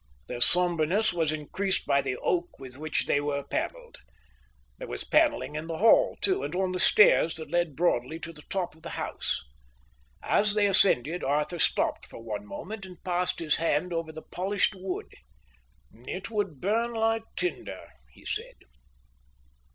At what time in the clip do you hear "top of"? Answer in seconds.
8.49-8.81